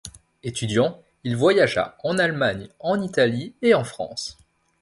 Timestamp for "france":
3.83-4.35